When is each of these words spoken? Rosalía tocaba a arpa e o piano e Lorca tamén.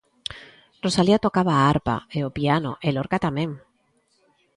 Rosalía 0.85 1.23
tocaba 1.25 1.53
a 1.55 1.65
arpa 1.73 1.95
e 2.17 2.19
o 2.27 2.33
piano 2.37 2.71
e 2.87 2.89
Lorca 2.91 3.17
tamén. 3.25 3.49